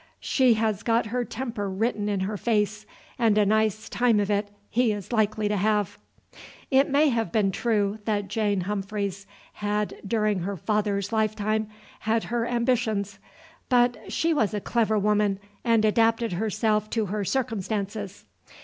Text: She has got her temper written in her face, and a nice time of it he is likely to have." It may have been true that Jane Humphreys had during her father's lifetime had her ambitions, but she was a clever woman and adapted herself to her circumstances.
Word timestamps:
She 0.23 0.55
has 0.55 0.81
got 0.81 1.05
her 1.13 1.23
temper 1.23 1.69
written 1.69 2.09
in 2.09 2.21
her 2.21 2.35
face, 2.35 2.87
and 3.19 3.37
a 3.37 3.45
nice 3.45 3.87
time 3.87 4.19
of 4.19 4.31
it 4.31 4.47
he 4.67 4.91
is 4.91 5.11
likely 5.13 5.47
to 5.47 5.55
have." 5.57 5.99
It 6.71 6.89
may 6.89 7.09
have 7.09 7.31
been 7.31 7.51
true 7.51 7.99
that 8.05 8.27
Jane 8.27 8.61
Humphreys 8.61 9.27
had 9.53 10.01
during 10.03 10.39
her 10.39 10.57
father's 10.57 11.13
lifetime 11.13 11.67
had 11.99 12.23
her 12.33 12.47
ambitions, 12.47 13.19
but 13.69 13.97
she 14.11 14.33
was 14.33 14.55
a 14.55 14.59
clever 14.59 14.97
woman 14.97 15.37
and 15.63 15.85
adapted 15.85 16.31
herself 16.33 16.89
to 16.89 17.05
her 17.13 17.23
circumstances. 17.23 18.25